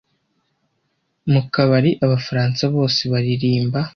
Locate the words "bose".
2.75-3.01